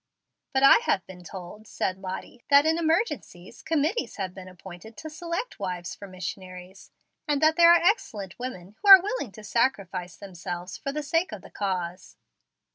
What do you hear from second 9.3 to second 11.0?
to sacrifice themselves for